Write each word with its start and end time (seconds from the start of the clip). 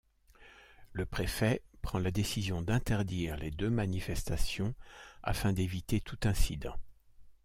Le 0.93 1.05
préfet 1.05 1.61
prend 1.83 1.99
la 1.99 2.09
décision 2.09 2.63
d'interdire 2.63 3.37
les 3.37 3.51
deux 3.51 3.69
manifestations 3.69 4.73
afin 5.21 5.53
d'éviter 5.53 6.01
tout 6.01 6.17
incident. 6.23 6.75